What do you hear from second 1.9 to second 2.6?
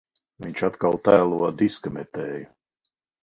metēju.